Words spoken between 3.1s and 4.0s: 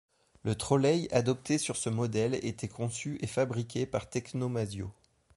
et fabriqué